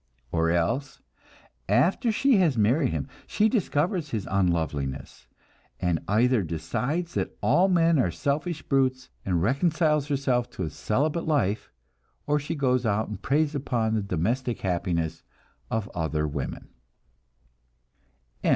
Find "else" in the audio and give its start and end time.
0.49-0.99, 12.37-12.41